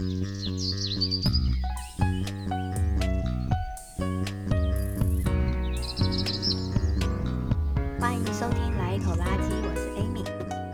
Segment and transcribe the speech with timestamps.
[0.00, 0.08] 欢
[8.14, 10.24] 迎收听《来一口垃圾》，我是 Amy，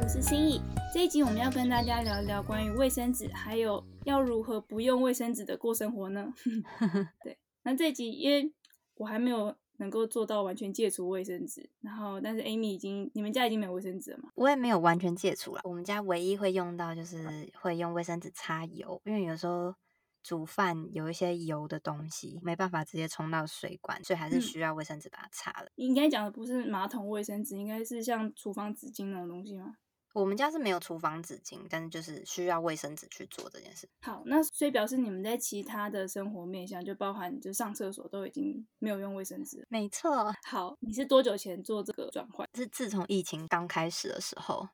[0.00, 0.62] 我是心意。
[0.94, 6.32] 这一集我们要跟大家聊一聊关于卫生纸，还有要如何不用卫生纸的过生活呢？
[7.24, 8.52] 对，那这一集因为
[8.94, 9.56] 我还没有。
[9.78, 14.30] 能够做到完全戒除卫生纸，然后但是 Amy 已经，你们家已经没有卫生纸了吗？
[14.34, 19.74] 我也没有完全戒除了，我们家唯一会用到就是会用卫生纸擦油，因为有时候
[20.22, 25.68] 煮饭有一些油的东西没办法直接冲到水管，所以还是需要卫生纸把它擦了。
[25.76, 29.76] 你应该讲的不是马桶卫生纸，应该是像厨房纸巾那种东西吗？
[30.16, 33.86] 我们家是没有厨房纸巾，但是就是需要卫生纸去做这件事。
[34.00, 39.62] 好，那所以表示你们在其他的生活面向，就包含就上厕所都已经没有用卫生纸。
[39.68, 40.34] 没错。
[40.44, 42.48] 好，你是多久前做这个转换？
[42.54, 44.66] 是自从疫情刚开始的时候。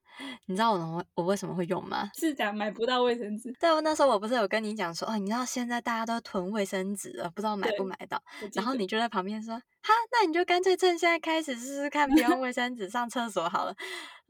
[0.44, 2.10] 你知道我我为什么会用吗？
[2.14, 3.50] 是讲买不到卫生纸。
[3.58, 8.22] 对，我那时候我不是有跟你讲说，哦，你知道现在大家都囤卫生纸了，不知道买不买到。
[8.52, 13.74] 然后你就在旁边说，哈，那你就干脆趁现在开始试试看，不用卫生纸上厕所好了。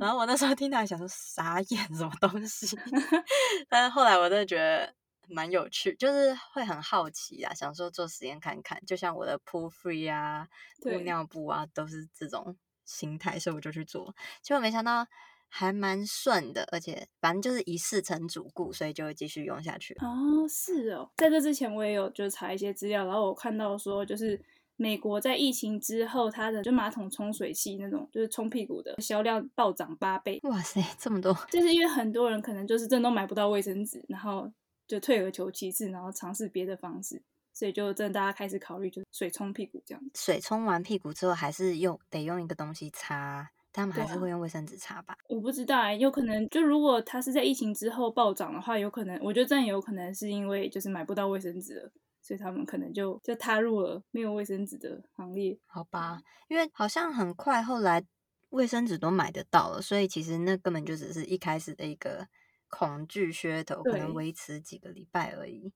[0.02, 2.76] 然后我那时候听到想说傻眼，什么东西？
[3.70, 4.92] 但是后来我真的觉得
[5.28, 8.84] 蛮有趣，就是会很好奇啊，想说做实验看看。
[8.84, 10.48] 就像我的 pull Free 啊，
[10.80, 14.14] 布尿布啊，都是这种心态，所以我就去做。
[14.42, 15.06] 结果没想到。
[15.54, 19.92] 还蛮顺的，而且反正就是一试成主顾，所以就会继续用下去。
[20.00, 24.42] 哦，是哦，在这之前我也有就查一些资料，然后我看到说，就是
[24.82, 30.40] 美国在疫情之后，它的就马桶冲水器那种就是冲屁股的销量暴涨八倍。
[30.42, 31.32] 哇塞，这么多！
[31.48, 34.50] 就是因为很多人可能就是真的都买不到卫生纸，然后
[34.88, 37.22] 就退而求其次，然后尝试别的方式，
[37.52, 40.02] 所以就真的大家开始考虑就是水冲屁股这样。
[40.16, 43.50] 水冲完屁股之后，还是用得用一个东西擦。
[43.74, 45.16] 他们还是会用卫生纸擦吧？
[45.30, 51.90] 我不知道哎、欸，有可能就如果它是在疫情之后暴涨的话，有可能，我觉得真的有可能是因为就是买不到卫生纸了，
[52.22, 55.58] 所以他们可能就就踏入了没有卫生纸的行列。
[55.66, 58.02] 好吧，因为好像很快后来
[58.50, 62.28] 卫生纸都买得到了，所以其实那根本就只是一开始的一个
[62.68, 65.72] 恐惧噱头，可能维持几个礼拜而已。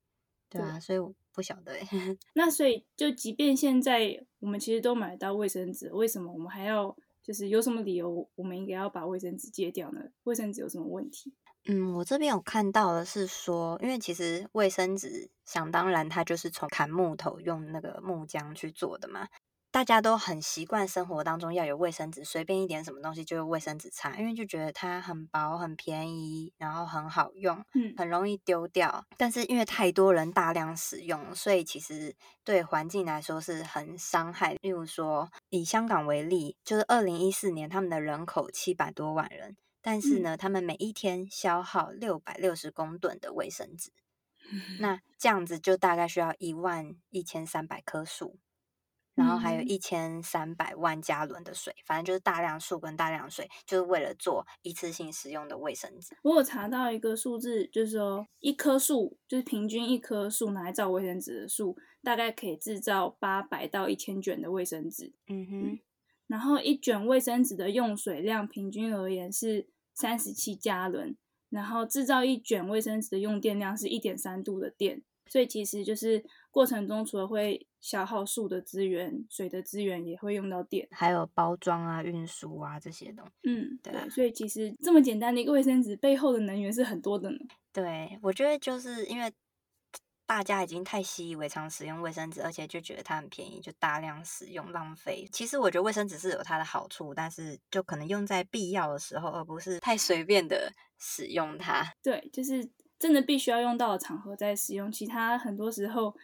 [0.48, 1.72] 对啊，所以我不晓得。
[2.34, 6.97] 那所以就即便现在我们其实都买得到卫生纸，为什么我们还要？
[7.26, 10.00] 就是有什么理由，我们应该要把卫生纸戒掉呢？
[10.22, 11.34] 卫生纸有什么问题？
[11.69, 19.28] 嗯，我这边有看到的是说，因为其实卫生纸想当然，它就是从砍木头用那个木浆去做的嘛。
[19.72, 29.04] 大家都很习惯生活当中要有卫生纸，随便一点什么东西就用卫生纸擦，因为就觉得它很薄、很便宜，然后很好用，嗯，很容易丢掉。
[29.19, 34.56] 但是因为太多人大量使用，所以其实对环境来说是很伤害。
[34.62, 43.92] 例如说，以香港为例，就是二零一四年他们的人口七百多万人，但是呢，他们每一天消耗六百六十公吨的卫生纸，
[44.80, 48.41] 那这样子就大概需要一万一千三百棵树。
[49.14, 56.16] 然后还有一千三百万加仑的水，反正就是大量树跟大量水，就是为了做一次性使用的卫生纸。
[56.22, 65.14] 我有查到一个数字，就是说一棵树，就是平均一棵树拿来造卫生纸的树，大概可以制造八百到一千卷的卫生纸。
[65.28, 65.78] 嗯哼嗯。
[66.26, 71.17] 然后一卷卫生纸的用水量平均而言是三十七加仑，
[71.49, 83.33] 然后制造一卷卫生纸的用电量是一点三度的电，所以其实就是过程中除了会消耗树的资源，水的资源也会用到电，还有包装啊、运输啊这些东西。
[83.45, 87.39] 嗯，对，对，所以其实这么简单的一个卫生纸背后的能源是很多的呢。
[87.73, 89.33] 对，我觉得就是因为
[90.26, 95.28] 大家已经太习以为常使用卫生纸，而且就觉得它很便宜，就大量使用浪费。
[95.32, 101.84] 其实我觉得卫生纸是有它的好处，但是就可能用在必要的时候，而不是太随便的使用它。
[102.03, 106.15] 对，就是真的必须要用到的场合再使用，其他很多时候。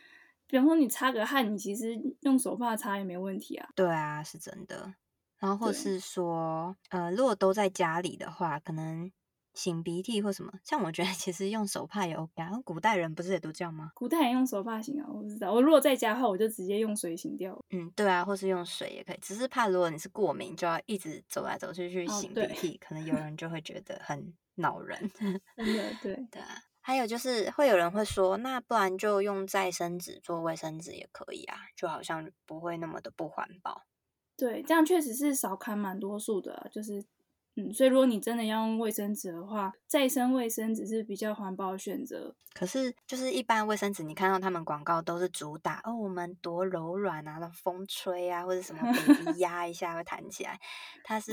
[0.49, 3.71] 比方说你擦个汗，你其实用手帕擦也没问题啊。
[3.75, 4.95] 对啊，是真的。
[5.39, 9.11] 然后或是说，呃，如果都在家里的话，可能
[9.55, 12.51] 擤鼻涕或什么，像我觉得其实用手帕也 OK 啊。
[12.65, 13.93] 古代人不是也都这样吗？
[13.95, 15.53] 古代人用手帕擤啊，我不知道。
[15.53, 17.59] 我如果在家的话，我就直接用水擤掉。
[17.71, 19.19] 嗯，对啊，或是用水也可以。
[19.21, 25.11] 只是怕如果你是过敏，就要一直走来走去去擤鼻涕，哦，可能有人就会觉得很恼人。
[25.15, 25.33] 真
[25.77, 26.49] 的，对对啊。
[26.85, 33.83] 还有就是会有人会说，那不然就用再生纸做卫生纸也可以啊，就好像不会那么的不环保。
[34.37, 37.05] 对，这样确实是少砍蛮多树的，就是
[37.55, 42.35] 嗯，所以如果你真的要用卫生纸的话，再生卫生纸是比较环保的选择。
[42.55, 50.61] 可是，就是一般卫生纸，你看到他们广告都是主打哦，我们多柔软啊，那风吹啊，或者什么 baby 压一下会弹起来，
[51.03, 51.33] 它是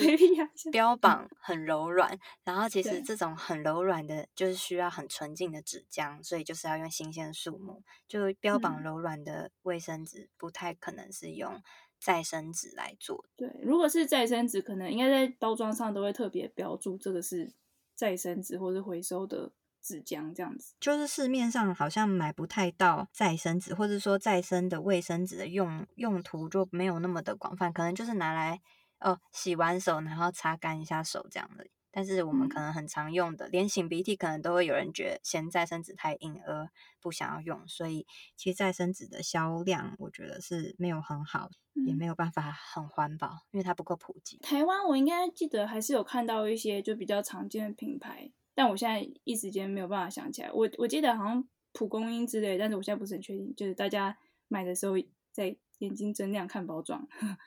[0.72, 2.18] 标榜很柔软。
[2.46, 7.84] 然后其实这种很柔软的，就是需要很纯净的纸浆，所以就是要用新鲜树木。
[8.08, 11.62] 就标榜柔软的卫生纸，不太可能是用。
[12.00, 17.54] 再生纸来做，对，如果是再生纸，可能应该在包装上都会特别标注这个是
[17.94, 19.52] 再生纸或是回收的
[19.82, 20.74] 纸浆这样子。
[20.80, 28.62] 就是市面上好像买不太到再生纸，或者说再生的卫生纸的用用途就没有那么的广泛，可能就是拿来
[29.00, 31.68] 哦洗完手然后擦干一下手这样的。
[31.92, 36.70] 但是我们可能很常用的，嗯、连擤鼻涕可能都会有人觉得嫌再生纸太硬而
[37.02, 38.06] 不想要用，所以
[38.36, 44.38] 其实再生纸的销量我觉得是没有很好，嗯、也没有办法很环保，因为它不够普及。
[44.40, 50.52] 台湾我应该记得还是有看到一些就比较常见的品牌，但我现在一时间没有办法想起来。
[50.52, 54.94] 我我记得好像蒲公英之类，但是我现在不是很确定，就是大家买的时候
[55.32, 57.08] 在眼睛睁亮看包装。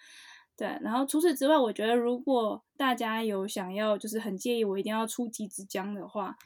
[0.56, 6.36] 对，然后除此之外，我觉得如果大家有想要，就是很介意我一定要出几支浆的话，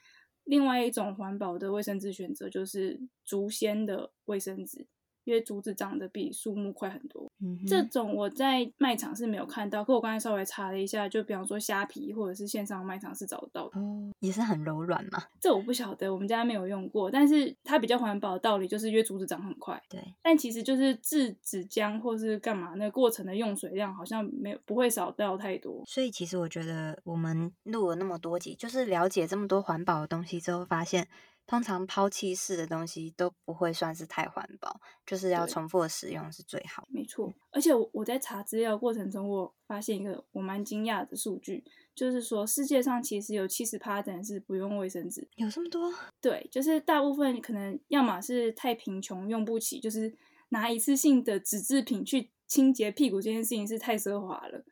[0.44, 4.86] 另外一种环保的卫生纸选择就是竹纤的卫生纸。
[5.26, 13.80] 因为竹子长得比树木快很多，嗯、哼这种我在卖场是没有看到，可我刚才稍微查了一下，就比方说虾皮或者是线上卖场是找得到的。
[13.80, 15.20] 哦，也是很柔软嘛？
[15.40, 19.82] 这我不晓得，我们家没有用过，但是它比较环保的道理就是因为竹子长很快。
[19.88, 25.82] 对，但其实就是制纸浆或是干嘛，那个过程的用水量好像没有不会少掉太多。
[25.86, 31.08] 所以其实我觉得我们录了那么多集，就是了解这么多环保的东西之后，发现。
[31.46, 36.86] 通常抛弃式的东西都不会算是太环保，就是要重复的使用是最好。
[36.90, 41.62] 没错，而且我在查资料过程中，我发现一个我蛮惊讶的数据，
[41.94, 45.28] 就是说世界上其实有七十趴的人是不用卫生纸。
[45.36, 45.94] 有这么多？
[46.20, 50.16] 对，就是大部分可能要么是太贫穷用不起，就是
[50.48, 54.64] 拿一次性的纸制品去清洁屁股这件事情是太奢华了。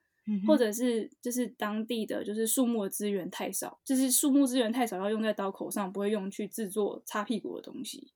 [0.47, 8.12] 或者是就是当地的就是树木的资源太少，就是树木资源太少要用在刀口上，不会用去制作擦屁股的东西。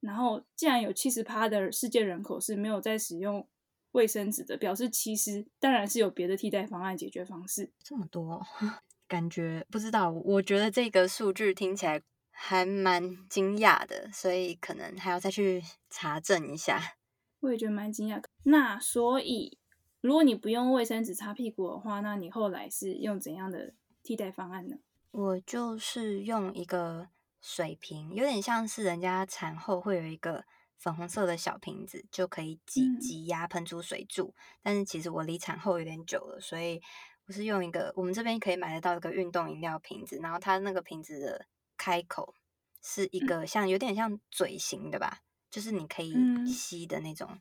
[0.00, 3.46] 然后既然有七十趴的世界人口是没有在使用
[3.92, 7.70] 卫生纸的，表示其实当然是有别的替代方案解决方式。
[7.82, 8.42] 这么多，
[9.06, 12.00] 感觉不知道，我觉得这个数据听起来
[12.30, 16.96] 还蛮惊讶的，所以可能还要再去查证一下。
[17.40, 18.22] 我也觉得蛮惊讶。
[18.44, 19.58] 那所以。
[20.04, 23.72] 如果你不用卫生纸擦屁股的话，那你后来是用怎样的
[24.02, 24.76] 替代方案呢？
[25.12, 27.08] 我就是用一个
[27.40, 30.44] 水瓶，有点像是人家产后会有一个
[30.76, 34.26] 粉红色的小瓶子，就可以挤挤压喷出水柱。
[34.26, 36.82] 嗯、但是其实我离产后有点久了，所以
[37.26, 41.46] 我是用一个我们这边可以买得到一个运动饮料瓶子，然后它那个瓶子的
[41.78, 42.34] 开口
[42.82, 45.20] 是一个像有点像嘴型的吧，
[45.50, 46.14] 就是你可以
[46.46, 47.26] 吸的那种。
[47.32, 47.40] 嗯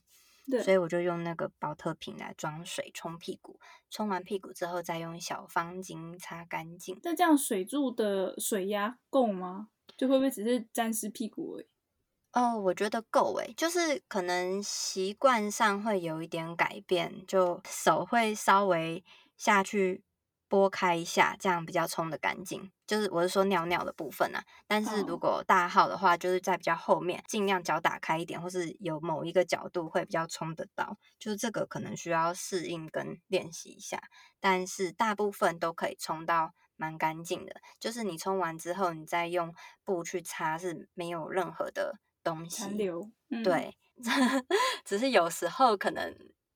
[0.49, 3.59] 对所以我就用那个保特瓶来装水冲屁股，
[3.89, 6.99] 冲完屁股之后再用小方巾擦干净。
[7.03, 9.69] 那这样水柱的水压够吗？
[9.97, 11.67] 就会不会只是沾湿屁股而已？
[12.33, 19.03] 哦，我觉得够诶，就是可能习惯上会有一点改变，就手会稍微
[19.37, 20.03] 下去。
[20.49, 22.71] 拨开一下，这样比较冲得干净。
[22.85, 30.97] 就是我是说尿尿的部分啊，但是如果大号的话，就是在比较后面，尽量脚打开一点，或是有某一个角度会比较冲得到。
[31.17, 34.01] 就是这个可能需要适应跟练习一下，
[34.39, 37.55] 但是大部分都可以冲到蛮干净的。
[37.79, 39.53] 就是你冲完之后，你再用
[39.83, 43.09] 布去擦，是没有任何的东西残留。
[43.29, 43.77] 嗯、对，
[44.83, 46.13] 只是有时候可能。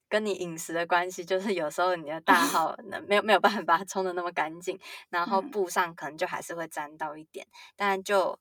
[0.09, 7.45] 跟你饮食的关系，就是有时候你的大号 呢没有没有办法把它冲的那么干净，然后布上可能就还是会沾到一点。
[7.45, 8.39] 嗯、但就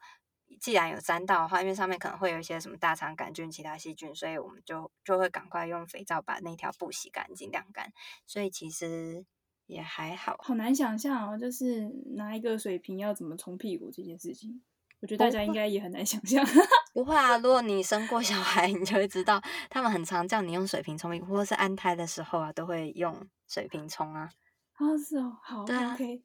[0.60, 7.92] 既然有沾到的话，因为上面可能会有一些什么大肠杆菌、其他细菌，所以我们就就会赶快用肥皂把那条布洗干净、晾干。
[8.26, 9.24] 所以其实
[9.66, 10.36] 也还好。
[10.38, 14.62] 好难想象哦，就是拿一个水瓶要怎么冲屁股这件事情。
[15.06, 16.44] 我觉得大家应该也很难想象。
[16.92, 24.28] 不会啊，如果你生过小孩，你就会知道，他们很常叫你用水瓶冲屁股，或者是安胎的时候啊，都会用水瓶冲啊。
[24.72, 26.24] 啊，是哦，好，对啊，OK，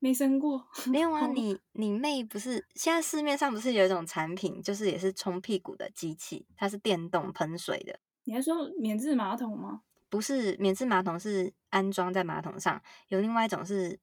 [0.00, 0.66] 没生过。
[0.86, 8.00] 没有啊，你你妹不是现在市面上不是有一种产品，就是也是冲屁股的机器，它是电动喷水的。
[8.24, 9.82] 你还说免治马桶吗？
[10.10, 14.00] 不是，免治马桶是安装在马桶上，有另外一种是。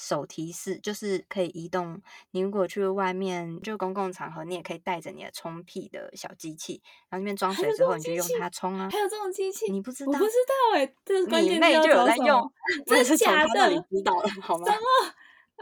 [0.00, 2.00] 手提式，就是可以移动。
[2.30, 8.88] 你如果去外面就公共场合，你也可以带着你的冲屁的小机器，然后里面装水之后，你就用它冲啊。
[8.90, 9.70] 还有这种机器？
[9.70, 10.12] 你不知道？
[10.12, 11.54] 我不知道哎、欸，这是关键。
[11.54, 12.50] 你妹就有在用，
[12.86, 13.68] 真的假的？
[13.68, 14.66] 你知道了好吗？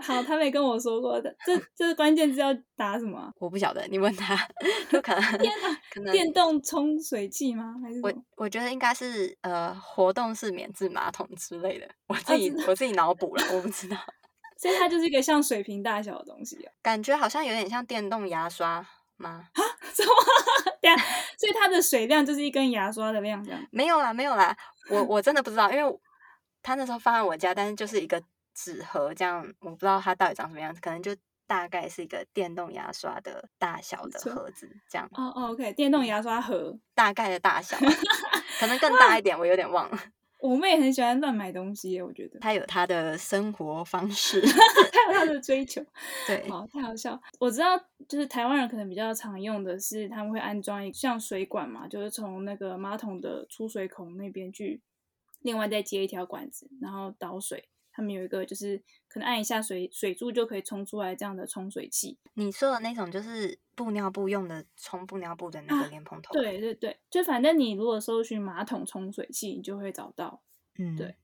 [0.01, 1.35] 好，他没跟我说过的。
[1.45, 3.33] 这这个关键字要打什么？
[3.41, 4.37] 我不晓得，你问他。
[4.89, 7.75] 就可能 天哪，可能电动冲水器吗？
[7.83, 11.89] 还是我我觉得应该是呃活动式免治马桶之类的。
[12.07, 13.97] 我自己、啊、我自己脑补了，我不知道。
[14.59, 18.85] 所以它就是一个像水瓶大小的东西啊，感觉好像有点像电动牙刷
[19.17, 19.49] 吗？
[19.55, 19.63] 啊？
[19.95, 20.13] 什么？
[20.83, 20.97] 对啊，
[21.39, 23.67] 所以它的水量就是一根牙刷的量这样？
[23.71, 24.55] 没有啦，没有啦，
[24.91, 25.99] 我我真的不知道，因为
[26.63, 28.23] 他那时候放在我家，但是就是一个。
[28.61, 31.15] 纸盒这样，我不知道它到底长什么样子，可能就
[31.47, 35.09] 大概是一个电动牙刷的大小的盒子这样。
[35.13, 37.77] 哦哦，OK，电动牙刷盒大概的大小，
[38.59, 39.99] 可能更大一点，我有点忘了。
[40.41, 44.41] 我妹很喜欢乱买东西，我觉得她有她的生活方式，
[44.93, 45.85] 她有她的追求。
[46.27, 47.21] 对，好，太好笑。
[47.39, 47.77] 我知道，
[48.09, 54.81] 就是台湾人可能比较常用的是，他们会安装一像水管嘛，就是从那个马桶的出水孔那边去，
[55.43, 57.69] 另外再接一条管子，然后导水。
[57.99, 62.17] 他们有一个，就是可能按一下水水柱就可以冲出来这样的冲水器。
[62.35, 66.31] 你说的那种就是布尿布用的冲布尿布的那个莲蓬头。
[66.31, 66.41] 啊。
[66.41, 70.41] 对对对，就反正你如果搜寻马桶冲水器，你就会找到。
[70.79, 71.17] 嗯，对。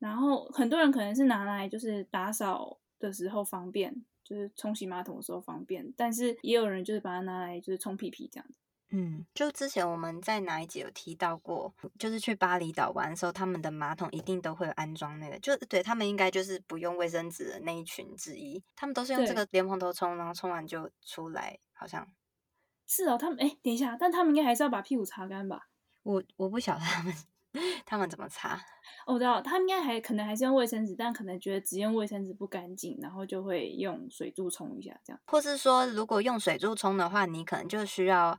[0.00, 8.54] 然后很多人可能是拿来就是打扫的时候方便，就是冲洗马桶的时候方便，但是也有人就是把它拿来就是冲屁屁这样子。
[8.90, 22.06] 嗯，就之前我们在哪一集有提到过，就是去巴厘岛玩的时候，他们的马桶一定都会有安装那个，就对他们应该就是不用卫生纸的那一群之一，他们都是用这个莲蓬头冲，然后冲完就出来，好像
[22.86, 23.18] 是哦。
[23.18, 25.68] 他们哎，等一下，但他们应该还是要把屁股擦干吧？
[26.04, 27.14] 我我不晓得他们
[27.84, 28.54] 他们怎么擦。
[29.04, 35.20] 哦，我知道，他们应该还可能还是用卫生纸，但可能觉得只用卫生纸不干净，然后就会用水柱冲一下这样。
[35.26, 38.38] 或是说，如果用水柱冲的话，你可能就需要。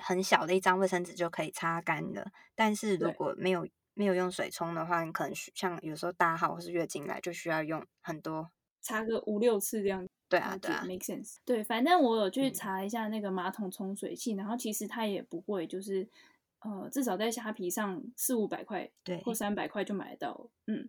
[0.00, 10.06] 很小的一张卫生纸就可以擦干了，但是如果没有没有用水冲的话，你可能像有时候大号或是月经来就需要用很多，擦个五六次这样。
[10.28, 11.38] 对啊，对啊，make sense。
[11.44, 16.08] 对，反正我有去查一下那个马桶冲水器，嗯、然后其实它也不贵，就是
[16.60, 20.48] 呃至少在虾皮上四五百块，对，或三百块就买得到。
[20.68, 20.88] 嗯，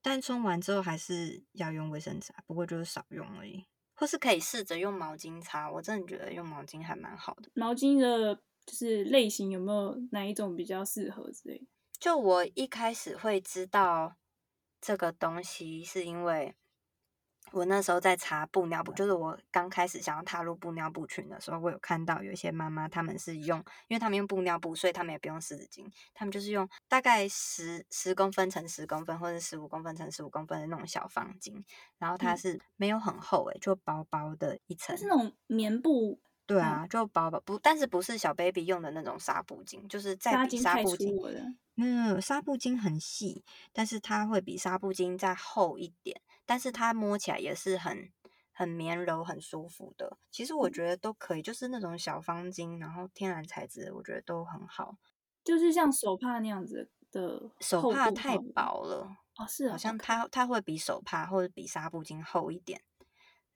[0.00, 5.70] 但冲完之后还是要用卫生纸啊，不过就是少用而已，或是可以试着用毛巾擦。
[5.70, 8.40] 我真的觉得用毛巾还蛮好的，毛巾的。
[8.68, 11.66] 就是类型有没有哪一种比较适合之类？
[11.98, 14.14] 就我一开始会知道
[14.78, 16.54] 这个东西，是因为
[17.52, 23.58] 我那时候在查布尿布，就是我刚开始想要踏入布尿布群的时候，我有看到有一些妈妈他们是用，
[23.88, 31.64] 因为他们用布尿布，所以他们也不用湿纸巾，他们就是用大概十十公分乘十公分或者十五公分乘十五公分的那种小方巾，
[31.96, 36.20] 然后它是没有很厚诶、欸，就薄薄的一层，是那种棉布。
[36.48, 41.14] 对啊，就薄薄不，但是不是小 baby 用的那种纱布巾，就是再比纱布巾，
[41.74, 48.10] 没有，纱布巾很细，但是它会比纱布巾再厚一点，但是它摸起来也是很
[48.54, 50.16] 很绵柔、很舒服的。
[50.30, 54.96] 其实我觉得都可以，就是那种小方巾，然后天然材质，我觉得都很好。
[55.44, 62.80] 就是像手帕那样子的，手帕太薄了哦，是，好像它它会比手帕或者比纱布巾厚一点。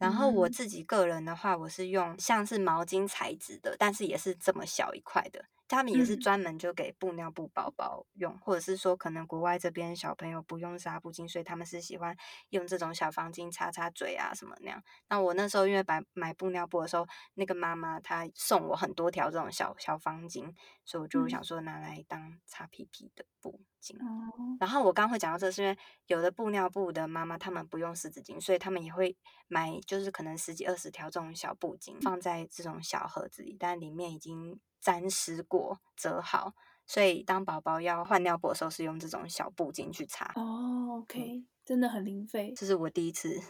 [0.02, 5.44] 然后我自己个人的话，我是用像是毛巾材质的，但是也是这么小一块的。
[5.72, 12.14] 他们也是专门就给布尿布宝宝用，或者是说可能国外这边小朋友不用纱布巾，所以他们是喜欢
[12.50, 14.82] 用这种小方巾擦擦嘴啊什么那样。
[15.08, 23.96] 那我那时候因为买买布尿布的时候，那个妈妈她送我很多条这种小小方巾，所以我就想说拿来当擦屁屁的布巾。
[23.98, 29.16] 嗯、然后我刚会讲到这是因为有的布尿布的妈妈他们不用湿纸巾，所以他们也会
[29.48, 34.60] 买就是可能十几二十条这种小布巾放在这种小盒子里，但里面已经。
[34.82, 36.52] 沾湿过，折好，
[36.86, 40.30] 所以当宝宝要换尿布的时候，是用这种小布巾去擦。
[40.34, 42.52] 哦，OK，嗯，真的很零费。
[42.56, 43.40] 这是我第一次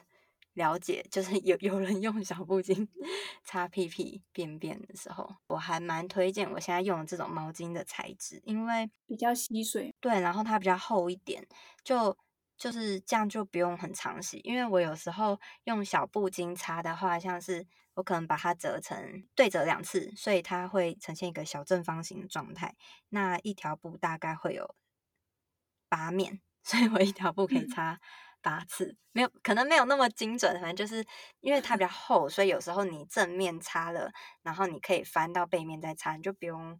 [0.52, 2.86] 了解，就是 有有人用小布巾
[3.42, 9.94] 擦屁屁便便的时候，我还蛮推荐我现在用的这种毛巾的材质，因为比较吸水。
[10.00, 11.46] 对，然后它比较厚一点，
[11.82, 12.16] 就。
[12.62, 22.76] 就是这样，就不用很常洗，因为我有时候用小布巾擦的话，像是我可能把它折成对折两次，所以它会呈现一个小正方形的状态。
[23.08, 24.76] 那一条布大概会有
[25.88, 27.98] 八面， 所以我一条布可以擦
[28.40, 31.04] 八次，没有可能没有那么精准，反正就是
[31.40, 36.78] 因为它比较 厚，所以有时候你正面擦了，然后你可以翻到背面再擦，你就不用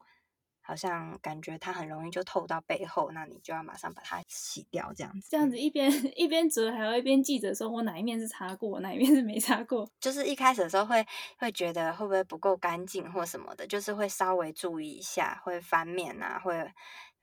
[0.65, 5.29] 好像感觉它很容易就透到背后，那你就要马上把它洗掉，这样子。
[5.29, 9.91] 这样子一边 一边折，还要一边记着说，我哪一面是擦过，哪一面是没擦过。
[9.99, 11.05] 就是一开始的时候会
[11.37, 16.55] 会觉得会不会不够干净或什么的，就是会稍微注意一下，会翻面啊，会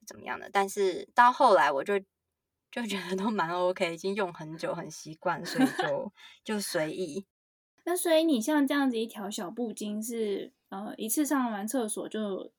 [0.05, 0.49] 怎么样的。
[0.51, 1.97] 但是到后来我就
[2.69, 7.25] 就觉得都蛮 OK，已经用很久很习惯，所以就 就随意。
[7.85, 12.51] 那所以你像这样子一条小布巾是呃一次上完厕所就。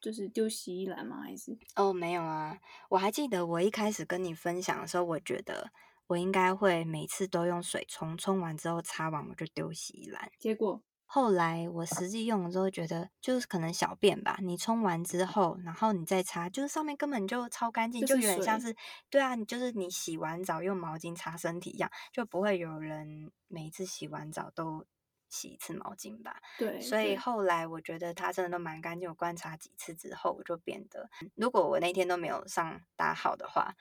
[0.00, 1.22] 就是丢洗衣篮吗？
[1.22, 1.58] 还是？
[1.74, 2.58] 哦，没有啊，
[2.88, 5.70] 我还记得我一开始跟你分享的时候，我觉得
[6.06, 10.30] 我应该会每次都用水冲，冲完之后擦完我就丢洗衣篮。
[10.38, 18.74] 结果后来我实际用了之后，觉得就是可能小便吧，你冲完之后，然后你再擦，就是上面根本就超干净，就有点像是，
[19.10, 24.84] 对啊，你就是你洗完澡用毛巾擦身体一样，就不会有人每一次洗完澡都。
[25.28, 29.08] 洗一次毛巾吧，对，所以后来我觉得它真的都蛮干净。
[29.08, 33.74] 我观察几次之后，我就变得，如果我那天都没有上大号的话，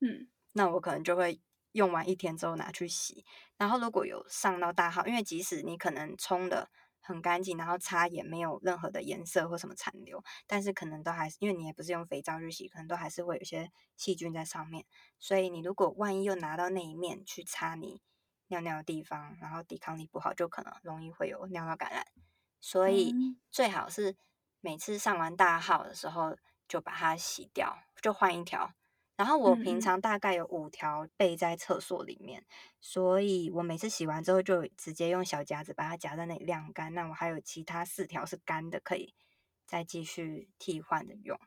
[0.00, 1.40] 嗯，那我可能就会
[1.72, 3.24] 用完一天之后拿去洗。
[3.56, 14.84] 然后如果有上到大号，因为即使你可能冲的很干净，然后擦也没有任何的颜色或什么残留，但是可能都还是因为你也不是用肥皂去洗，可能都还是会有些细菌在上面。
[15.18, 18.02] 所以你如果万一又拿到那一面去擦你。
[18.50, 22.06] 尿尿的地方，然后抵抗力不好，就可能容易会有尿道感染，
[22.60, 23.14] 所以
[23.50, 24.16] 最好是
[24.60, 26.36] 每次上完大号的时候
[26.68, 28.72] 就把它洗掉，就换一条。
[29.16, 32.44] 然后我平常大概有五条备在厕所里面，
[32.80, 36.94] 所以我每次洗完之后就直接用小夹子把它夹在那里晾干。
[36.94, 39.14] 那我还有其他四条是干的，可以
[39.66, 41.38] 再继续替换的用。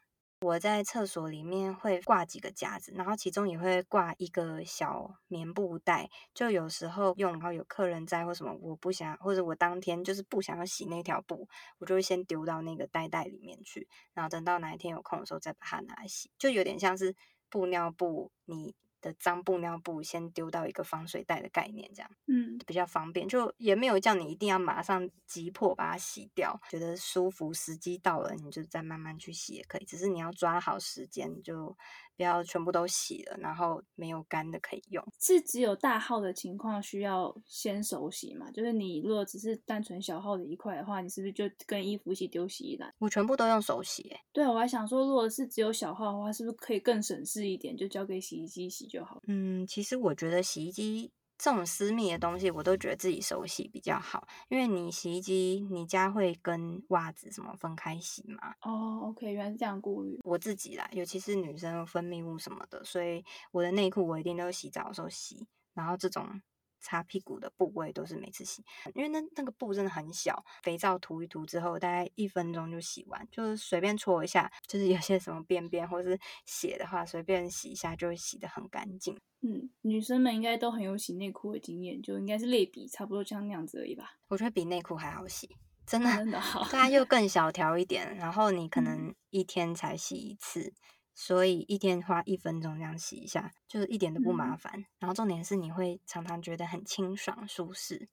[0.44, 11.48] 我在厕所里面会挂几个夹子，然后其中也会挂一个小棉布袋，就有时候用，然后有客人在或什么，我不想或者我当天就是不想要洗那条布，
[11.78, 17.16] 我就会先丢到那个袋袋里面去，然后等到哪一天有空的时候再把它拿来洗，就有点像是
[17.50, 18.76] 布尿布你。
[19.04, 31.78] 的脏布尿布先丢到一个防水袋的概念，这样，嗯，比较方便，就也没有叫你一定要马上急迫把它洗掉，觉得舒服，时机到了你就再慢慢去洗也可以，只是你要抓好时间，就
[32.16, 35.04] 不要全部都洗了，然后没有干的可以用。
[35.20, 38.52] 是只有大号的情况需要先手洗嘛？
[38.52, 42.94] 就是你如果只是单纯小号的一块的话，你是不是就跟衣服一起丢洗衣篮？
[43.00, 44.20] 我全部都用手洗欸。
[44.32, 48.88] 对，我还想说，如果是只有小号的话，是不是可以更省事一点，就交给洗衣机洗？
[48.88, 49.22] 就好。
[49.28, 51.12] 嗯，其实我觉得洗衣机
[51.44, 58.56] 这种私密的东西，我都觉得自己手洗比较好，因为你洗衣机，你家会跟袜子什么分开洗嘛。
[58.62, 60.18] 哦，OK，原来是这样顾虑。
[60.24, 66.42] 我自己啦，尤其是女生分泌物什么的，所以我的内裤我一定都洗澡的时候洗，然后这种。
[66.84, 79.18] 擦屁股的部位都是每次洗，因为那那个布真的很小，肥皂涂一涂之后，大概一分钟就洗完，就是随便搓一下，就是有些什么便便或是血的话，随便洗一下就会洗得很干净。
[79.42, 84.18] 嗯，女生们应该都很有洗内裤的经验，就应该是类比差不多像那样子而已吧？
[84.28, 85.50] 我觉得比内裤还好洗，
[85.86, 90.74] 真的，真的好， 它又更小条一点，然后你可能一天才洗一次。
[91.14, 94.74] 嗯所以一天花一分钟这样洗一下，就是一点都不麻烦。
[94.76, 98.10] 嗯、然后重点是你会常常觉得很清爽舒适。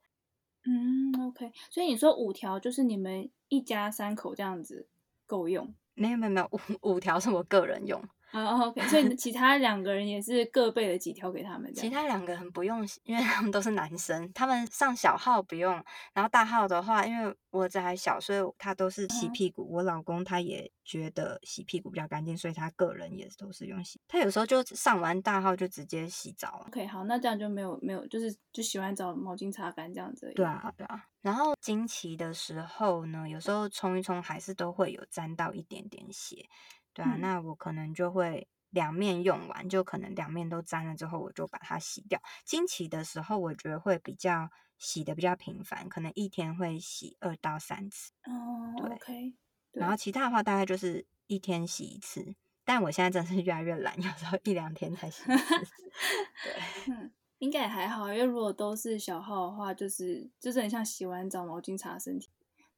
[0.67, 1.51] 嗯，OK。
[1.71, 4.87] 所以你说五条就是你们一家三口这样子
[5.27, 5.75] 够用？
[5.95, 6.51] 没有没有没有，
[6.83, 8.03] 五五条是我个人用。
[8.31, 11.73] 啊、oh，OK，所以其他两个人也是各备了几条给他们。
[11.75, 15.73] 其他两个人不用，因为他们都是男生，他们上小号不用。
[16.15, 19.63] 然后大号的话，因为我儿子还小，所以他都是洗屁股。
[19.63, 19.71] Uh -huh.
[19.71, 24.01] 我老公他也觉得洗屁股比较干净，所以他个人也都是用洗。
[24.07, 26.65] 他有时候就上完大号就直接洗澡。
[26.69, 30.33] OK，好，那这样就没有没有，就是就洗完澡毛巾擦干这样子。
[30.37, 31.05] 对啊，对啊。
[31.21, 36.47] 然后经期的时候呢，有时候冲一冲还是都会有沾到一点点血。
[36.93, 42.21] 对啊，那我可能就会两面用完，就可能两面都沾了之后，我就把它洗掉。
[42.45, 48.13] 经期的时候，我觉得会比较洗的比较频繁，可能一天会洗二到三次。
[48.25, 49.35] 哦，对，OK。
[49.73, 52.35] 然后其他的话，大概就是一天洗一次。
[52.65, 55.75] 但我现在真的是越来越懒， 有时候一两天才洗一次。
[56.45, 62.29] 对，嗯，应该也还好，因为如果都是小号的话，就是就是很像洗完澡毛巾擦身体。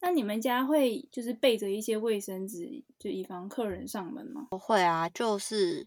[0.04, 4.48] 那你们家会就是备着一些卫生纸，就以防客人上门吗？
[4.50, 5.86] 不会啊，就是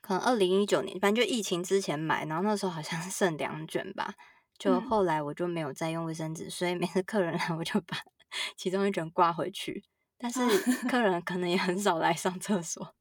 [0.00, 4.14] 可能二零一九年，反正就疫情之前买，然后那时候好像 剩两卷吧，
[4.56, 7.98] 就后来我就没有再用卫生纸，嗯，所以每次客人来我就把
[8.56, 9.84] 其中一卷挂回去。
[10.16, 10.40] 但是
[10.88, 12.94] 客人 可能也很少来上厕所，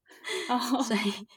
[0.83, 1.27] 所以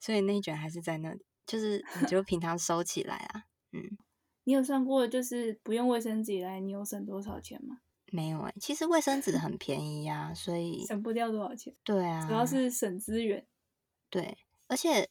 [0.00, 3.44] 所以那一卷还是在那里，就是你就平常收起来啊。
[3.72, 3.98] 嗯，
[4.44, 7.78] 你有算过就是不用卫生纸来，你有省多少钱吗？
[8.12, 11.74] 没有哎、欸，其实卫生纸很便宜呀、啊，所以省不掉多少钱。
[11.82, 13.44] 对啊，主要是省资源。
[14.10, 14.36] 对，
[14.68, 15.08] 而且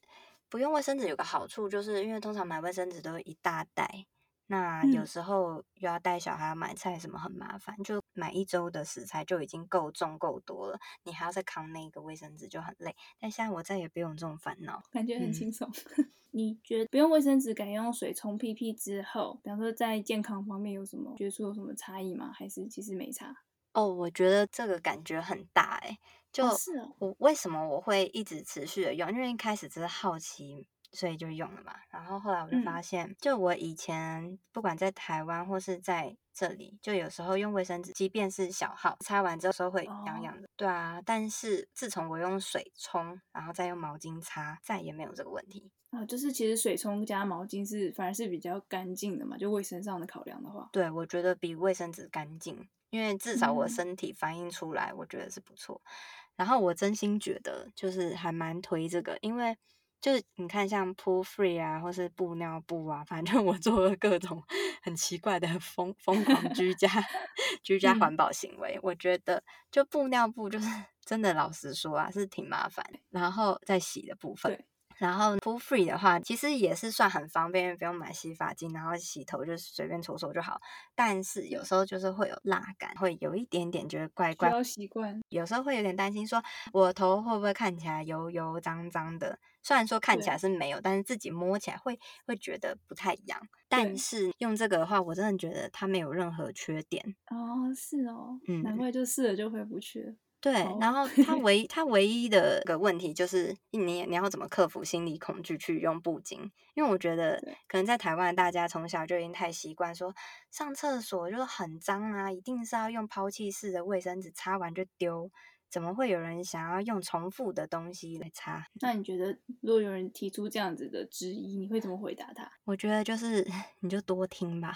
[0.47, 4.05] 不用卫生纸有个好处，就是因为通常买卫生纸都一大袋。
[4.51, 12.93] 那有时候又要带小孩买菜什么很麻烦，嗯、就买一周的食材就已经够重够多了，你还要再扛那个卫生纸就很累。
[13.17, 15.71] 但现在我再也不用这种烦恼，感觉很轻松。
[15.95, 22.29] 嗯、 你觉得不用卫生纸改用水冲屁屁之后，比方说在健康方面有什么觉得说有什么差异吗？
[22.33, 23.33] 还是其实没差？
[23.71, 25.99] 哦，我觉得这个感觉很大哎、欸，
[26.33, 29.09] 就是我为什么我会一直持续的用？
[29.09, 30.67] 因为一开始只是好奇。
[30.91, 41.01] 所以就用了嘛，然后后来我就发现，嗯、就我以前不管在台湾或是在这里，就有时候用卫生纸，即便是小号，擦完之后会痒痒的，哦、对啊。
[41.05, 46.05] 但是自从我用水冲，然后再用毛巾擦，再也没有这个问题啊。
[46.05, 55.81] 就是其实水冲加毛巾是反而是比较干净的嘛，就卫生上的考量的话，对，我觉得比卫生纸干净，因为至少我身体反映出来，我觉得是不错。
[55.85, 55.91] 嗯、
[56.35, 59.57] 然后我真心觉得就是还蛮推这个，因为。
[60.01, 64.43] 就是你看，像 Poo Free 啊，或是布尿布啊，反正我做了各种
[64.81, 66.89] 很奇怪的疯疯狂居家
[67.61, 68.73] 居家环保行为。
[68.77, 70.67] 嗯、我觉得就布尿布就是
[71.05, 72.83] 真的，老实说啊，是挺麻烦。
[73.11, 74.65] 然后再洗的部分。
[74.97, 80.59] 然后 Poo Free 的话，其实也是算很方便，不用买洗发精，然后洗头就随便搓搓就好。
[80.95, 84.49] 但是有时候就是会有蜡感，会有一点点觉得怪怪。
[84.49, 85.19] 需要习惯。
[85.29, 89.39] 有时候会有点担心，说我头会不会看起来油油脏脏的？
[89.63, 93.39] 虽然说看起来是没有，但是自己摸起来会会觉得不太一样。
[93.67, 97.15] 但是用这个的话，我真的觉得它没有任何缺点。
[97.27, 100.13] 哦，是哦，嗯，难怪就试了就回不去了。
[100.41, 106.49] 对，然后它唯它唯一的个问题就是你你要怎么克服心理恐惧去用布巾？
[106.73, 110.15] 因为我觉得可能在台湾大家从小就已经太习惯说
[110.49, 115.29] 上厕所就是很脏啊，一定是要用抛弃式的卫生纸擦完就丢。
[115.71, 118.67] 怎么会有人想要用重复的东西来擦？
[118.81, 119.31] 那你觉得，
[119.61, 122.51] 如果有人提出这样子的质疑，你会怎么回答他？
[122.65, 123.41] 我觉得就是
[123.79, 124.75] 你就多听吧。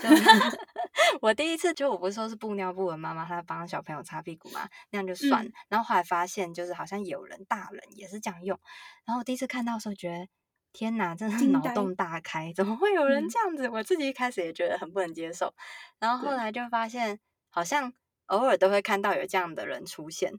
[0.00, 0.08] 就
[1.20, 5.44] 我第一次就我不是说是布尿布的妈妈，她帮小朋友擦屁股嘛，那样就算。
[5.44, 8.56] 嗯、然后后来发现，就是好像有人大人也是这样用。
[9.04, 10.28] 然后我第一次看到的时候，觉得
[10.72, 13.66] 天哪，真的是脑洞大开，怎么会有人这样子？
[13.66, 15.52] 嗯、我自己一开始也觉得很不能接受。
[15.98, 17.18] 然后后来就发现，
[17.50, 17.92] 好像。
[18.28, 20.32] 偶尔都会看到有这样的人出现，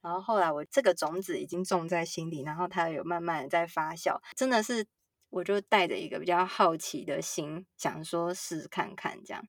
[0.00, 4.86] 然后后来我这个种子已经种在心里，然后它有慢慢的在发酵，真的是
[5.30, 9.42] 我就带着一个比较好奇的心，想说试试看看这样，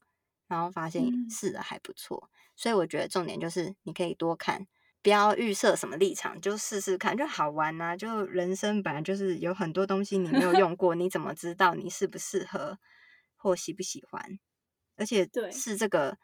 [0.48, 4.66] 然后发现试的还不错，嗯、所以我觉得重点就是你可以多看，
[5.04, 12.80] 不要预设什么立场，就试试看就好玩呐、啊，就人生本来就是有很多东西你没有用过，你怎么知道你适不适合
[13.36, 14.40] 或喜不喜欢？
[14.98, 16.18] 而且 是这个。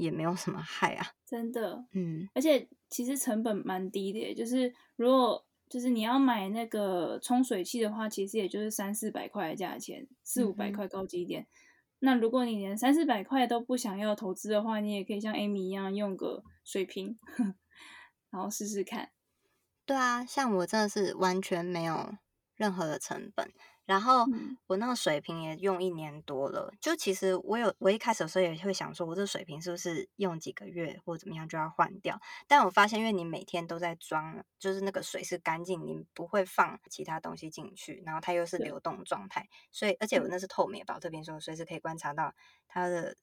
[0.00, 11.42] 也没有什么害啊，真的，嗯，而且其实成本蛮低的，就是如果就是你要买那个冲水器的话，其实也就是三四百块的价钱，四五百块高级一点。
[11.42, 11.46] 嗯、
[12.00, 17.18] 那如果你连三四百块都不想要投资的话，你也可以像 Amy 一样用个水瓶，
[18.30, 19.10] 然后试试看。
[19.86, 22.14] 对啊，像我真的是完全没有
[22.56, 23.52] 任何的成本。
[23.90, 24.24] 然后
[24.68, 32.20] 我那个水瓶也用一年多了，就其实我有我一开始的时候也会想说，我这个水瓶是不是用几个月或怎么样就要换掉？
[32.46, 42.32] 但我发现，因为你每天都在装，就是那个水是干净，你不会放其他东西进去，然后它又是流动状态，所以而且我那是透明保特瓶，说随时可以观察到
[42.68, 43.16] 它的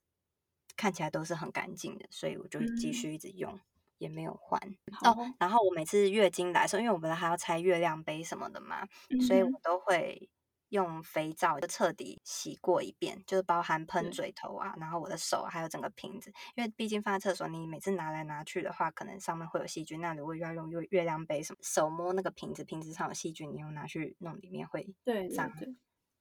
[0.75, 3.61] 看起来都是很干净的，所以我就继续一直用，嗯、
[3.99, 4.61] 也没有换。
[5.05, 10.29] 哦，然后我每次月经来的时候，因为我们还要拆月亮杯什么的嘛，嗯、所以我都会。
[10.69, 20.01] 用肥皂就彻底洗过一遍，就是包含喷嘴头啊，然后我的手还有整个瓶子，因为毕竟放在厕所，你每次拿来拿去的话，可能上面会有细菌。
[20.01, 24.83] 那如果要用月月亮杯什么，手摸那个瓶子，瓶子上有细菌，你又拿去弄里面会
[25.35, 25.51] 脏。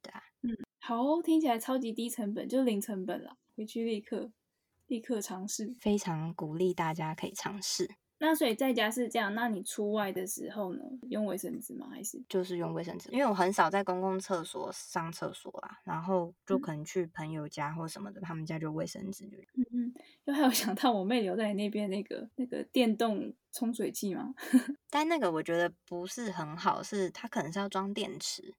[0.02, 4.30] 对啊，嗯，好哦，听起来超级低成本，就零成本了，回去立刻
[4.86, 7.96] 立刻尝试，非常鼓励大家可以尝试。
[8.18, 10.82] 那所以在家是这样，那你出外的时候呢？
[11.10, 11.86] 用卫生纸吗？
[11.90, 13.10] 还是就是用卫生纸？
[13.10, 19.26] 因为我很少在公共厕所上厕所啦，然后就可能去朋友家或什么的，嗯、他们家就卫生纸。
[19.54, 24.34] 嗯嗯，又还有想到我妹留在那边那个那个电动冲水器吗？
[24.88, 28.54] 但那个我觉得不是很好，是它可能是要装电池。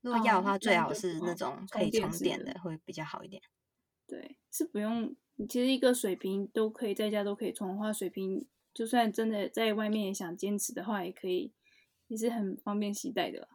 [0.00, 3.40] 如果要的话，最好是那种可以充电的，会比较好一点。
[4.08, 5.14] 对，是不用。
[5.36, 8.44] 你其实一个水瓶都可以在家都可以充的话，水瓶。
[8.72, 11.52] 就算真的在外面也想坚持的话，也可以，
[12.08, 13.48] 也是很方便携带的。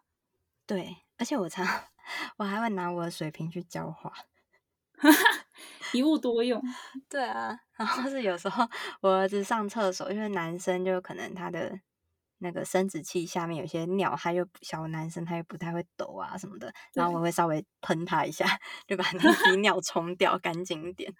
[0.66, 1.66] 对，而且我常
[2.38, 4.12] 我还会拿我的水瓶去浇花。
[5.94, 6.62] 一物多用。
[7.10, 8.68] 对啊，然后是有时候
[9.02, 11.80] 我儿子上厕所，因为男生就可能他的
[12.40, 18.46] 那个生殖器下面有些尿，他又小男生他又不太会抖啊什么的，然后我会稍微喷他一下，
[18.88, 21.14] 就把那滴尿冲掉干净一点。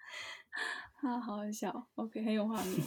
[1.02, 2.80] 啊，好好笑，OK，很有画面。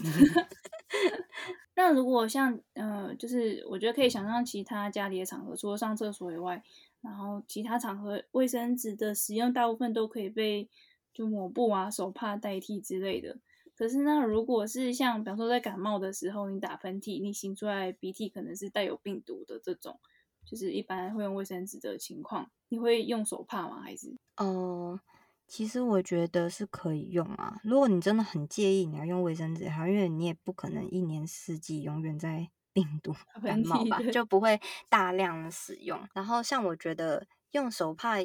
[1.75, 6.61] 那如果像呃，就是我觉得可以想象其他家里的场合，除了上厕所以外，
[7.01, 10.67] 然后其他场合卫生纸的使用大部分都可以被
[11.13, 13.37] 就抹布啊、手帕代替之类的。
[13.75, 19.97] 可是那如果是像比方说在感冒的时候，你打喷嚏，你擤出来鼻涕可能是带有病毒的这种，
[20.45, 23.81] 就是一般会用卫生纸的情况，你会用手帕吗？
[23.81, 24.13] 还是？
[24.35, 24.99] 哦。
[25.49, 36.07] 其实我觉得是可以用啊，如果你真的很介意，你要用卫生纸哈，因为你也不可能一年四季永远在 病毒感冒吧，就不会大量的使用。
[36.13, 38.17] 然后像我觉得用手帕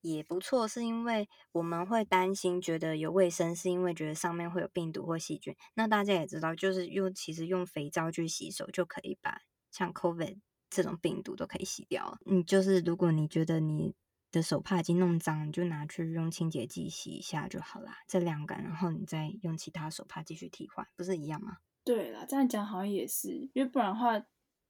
[0.00, 5.54] 也不错，是因为我们会担心觉得有卫生，是因为觉得上面会有病毒或细菌。
[5.74, 12.18] 那大家也知道，就是用其实用肥皂去洗手就可以把像 COVID 这种病毒都可以洗掉。
[12.26, 13.94] 你就是如果你觉得你
[14.32, 21.58] 的手帕已经弄脏，你就拿去用清洁剂洗一下就好啦，再晾干，然后你再用其他手帕继续替换，不是一样吗？
[21.84, 24.20] 对啦，这样讲好像也是，因为不然的话。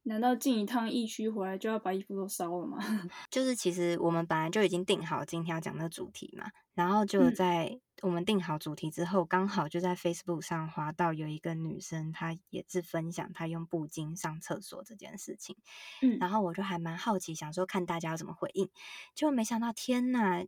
[0.05, 2.77] 难道进一趟疫区回来就要把衣服都烧了吗？
[3.31, 15.55] 就是其实我们本来就已经定好今天要讲的主题嘛，然后就在我们定好主题之后，刚、嗯、好就在 Facebook 上滑到有一个女生，她也是分享她用布巾上厕所这件事情。
[16.01, 18.69] 嗯，然后我就还蛮好奇，想说看大家要怎么回应，
[19.15, 20.45] 就没想到天呐，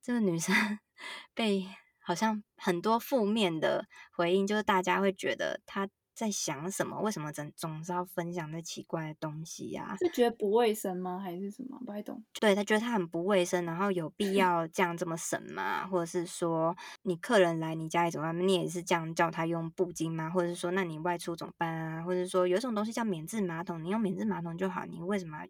[0.00, 0.54] 这个女生
[1.34, 5.86] 被好像很多负面的回应，就是大家会觉得她。
[6.16, 6.98] 在想什么？
[7.02, 9.96] 为什么总总是要分享那奇怪的东西呀、啊？
[10.00, 11.20] 是觉得不卫生吗？
[11.22, 11.78] 还是什么？
[11.84, 12.24] 不太懂。
[12.40, 15.86] 对，他觉得他很不卫生，然后有必 要这样这么省吗？
[15.86, 18.48] 或者是说，你客人来你家里怎么办？
[18.48, 20.30] 你也是这样叫他用布巾吗？
[20.30, 22.02] 或者是说，那你外出怎么办啊？
[22.02, 25.46] 或者是说，有一种东西叫免治马桶，你用免治马桶就好，你为什么要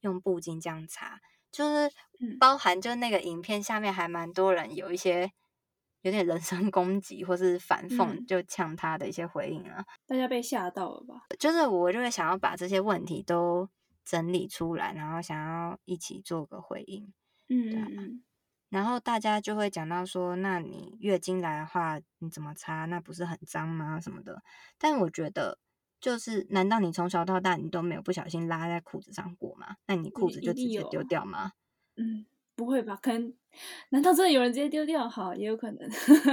[0.00, 1.18] 用布巾这样擦？
[1.50, 1.90] 就是
[2.38, 5.32] 包含就那个影片下面还蛮多人有一些。
[6.02, 11.22] 有点人身攻击或是反讽，就呛他的一些回应啊、嗯，大家被吓到了吧？
[11.38, 13.68] 就是我就会想要把这些问题都
[14.04, 17.12] 整理出来，然后想要一起做个回应，
[17.48, 17.86] 嗯，对啊。
[18.68, 22.86] 然后大家就会讲到说，那你月经来的话，你怎么擦？
[22.86, 24.00] 那不是很脏吗？
[24.00, 24.42] 什么的？
[24.78, 25.58] 但我觉得，
[26.00, 29.76] 就是难道你从小到大你都没有不小心拉在裤子上过吗？
[29.86, 31.52] 那你裤子就直接丢掉吗？
[31.96, 32.24] 嗯。
[32.54, 32.96] 不会吧？
[33.02, 33.34] 可能？
[33.90, 35.08] 难道真的有人直接丢掉？
[35.08, 35.88] 好，也有可能。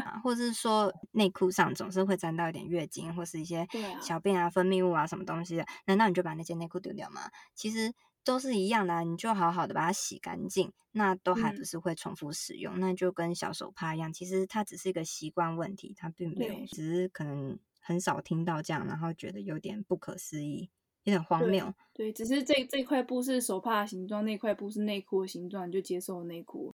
[0.05, 3.67] 啊、 或者是说内裤上总是会沾到一点月经或是一些
[4.01, 5.65] 小便啊、啊分泌物啊什么东西的？
[5.85, 7.29] 难道你就把那件内裤丢掉吗？
[7.55, 12.79] 其实都是一样的、啊，你就好好的把它洗干净，那都还不是会重复使用、嗯？
[12.79, 20.69] 那就跟小手帕一样，其实它只是一个习惯问题，它并没有，只是可能很少听到这样，然后觉得有点不可思议。
[21.09, 26.73] 有点荒谬，对，只是这这块布是手帕的形状，那块布是内裤的形状，你就接受内裤。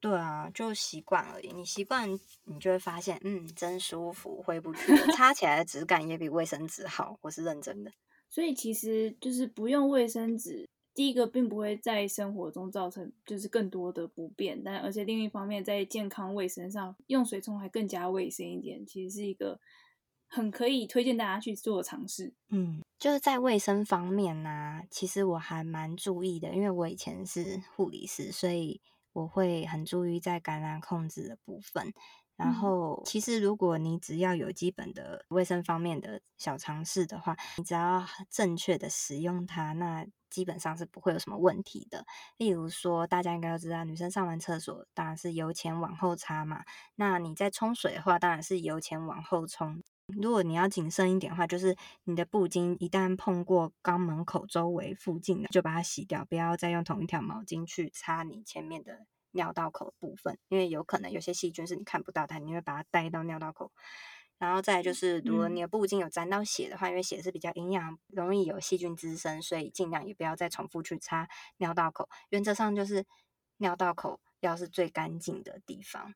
[0.00, 1.52] 对啊，就习惯而已。
[1.52, 2.10] 你习惯，
[2.44, 5.06] 你就会发现，嗯，真舒服，挥不去了。
[5.14, 7.92] 擦起来的质感也比卫生纸好，我是认真的。
[8.28, 19.60] 所以其实就是不用卫生纸，第一个并不会在生活中造成就是更多的不便，但而且另一方面在健康卫生上，用水冲还更加卫生一点，其实是一个。
[20.34, 22.32] 很可以推荐大家去做尝试。
[22.48, 28.80] 嗯，就是在卫生方面呢、啊，其实我还蛮注意的，因为我以前是护理师，所以
[29.12, 31.92] 我会很注意在感染控制的部分。
[32.34, 42.04] 然后，其实如果你只要有基本的卫生方面的小尝试的话，你只要正确的使用它，那基本上是不会有什么问题的。
[42.38, 46.64] 例如说，大家应该都知道，女生上完厕所当然是由前往后擦嘛。
[46.96, 49.82] 那你在冲水的话，当然是由前往后冲。
[50.06, 63.72] 如果你要谨慎一点的话，就是你的布巾一旦碰过肛门口周围附近的，就把它洗掉，不要再用同一条毛巾去擦你前面的尿道口的部分，因为有可能有些细菌是你看不到它，你会把它带到尿道口。
[64.38, 72.08] 然后再来就是，如果你的布巾有沾到血的话，因为血是比较营养，容易有细菌滋生，所以尽量也不要再重复去擦尿道口。
[72.30, 73.06] 原则上就是
[73.58, 76.14] 尿道口要是最干净的地方。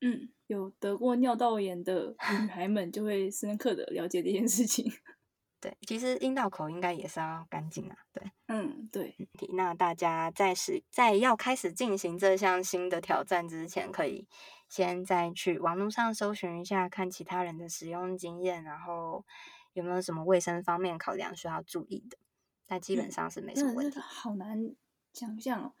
[0.00, 4.92] 嗯，有得过尿道炎的女孩们就会深刻的了解这件事情。
[5.60, 7.96] 对，其实阴道口应该也是要干净啊。
[8.12, 9.16] 对，嗯，对。
[9.54, 14.26] 那大家在使在要开始进行这项新的挑战之前，可以
[14.68, 19.24] 先再去网络上搜寻一下，看其他人的使用经验，然后
[19.72, 22.18] 有没有什么卫生方面考量需要注意的。
[22.66, 23.98] 但基本上是没什么问题。
[23.98, 24.74] 嗯，好难
[25.14, 25.72] 想象哦，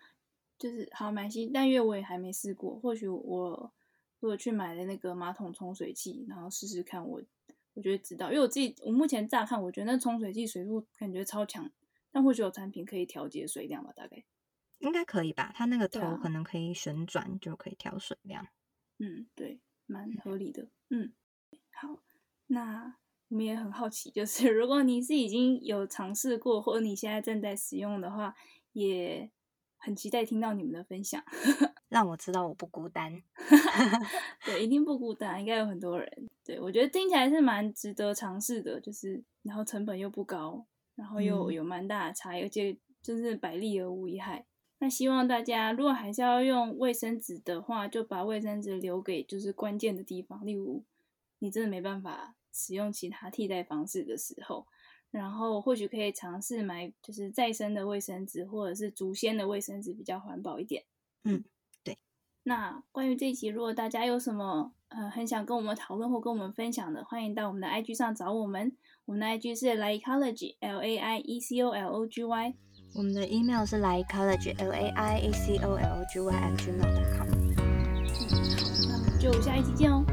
[0.56, 3.70] 就是好蛮新，但因为我也还没试过，或许我。
[4.28, 7.22] 我去买了那个马桶冲水器，然后试试看我，我
[7.74, 11.70] 我觉得知道，因为我自己我目前乍看，我觉得那冲水器水柱感觉超强，
[12.12, 14.24] 但或许有产品可以调节水量吧，大概
[14.78, 15.52] 应该可以吧？
[15.54, 18.46] 它那个头可能可以旋转，就可以调水量。
[18.98, 20.68] 嗯，对，蛮合理的。
[20.90, 21.12] 嗯，
[21.72, 22.02] 好，
[22.46, 22.96] 那
[23.28, 28.34] 我们也很好奇，就是如果你是已经有尝试过，或者你现在正在使用的话，
[28.72, 29.30] 也
[29.76, 31.24] 很期待听到你们的分享，
[31.94, 33.22] 让我知道我不孤单。
[34.44, 36.28] 对，一定不孤单，应该有很多人。
[36.44, 44.44] 对，我觉得听起来是蛮值得尝试的，就是然后成本又不高，然后又有蛮大的差异，而且就是百利而无一害。
[44.80, 50.82] 那希望大家如果还是要用卫生纸的话，就把卫生纸留给就是关键的地方，例如
[51.38, 54.66] 你真的没办法使用其他替代方式的时候，
[55.12, 60.84] 然后或许可以尝试买就是再生的卫生纸或者是竹纤的卫生纸，比较环保一点。
[61.22, 61.53] 嗯，对。
[62.46, 68.76] 那关于这一集，如果大家有什么呃很想跟我们讨论或跟我们分享的，欢迎到我们的 IG 上找我们。
[69.06, 72.54] 我们的 IG 是 Laiecology，L A I E C O L O G Y。
[72.94, 77.28] 我们的 email 是 laiecology，L A I A C O L O G Y at gmail.com。
[77.32, 80.04] 嗯，好，那我们就下一期见哦，